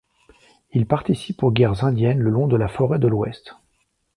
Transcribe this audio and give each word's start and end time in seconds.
Il 0.73 0.87
participe 0.87 1.43
aux 1.43 1.51
guerres 1.51 1.83
indiennes 1.85 2.17
le 2.21 2.31
long 2.31 2.47
de 2.47 2.57
la 2.57 2.67
frontière 2.67 2.97
de 2.97 3.07
l'Ouest. 3.07 3.53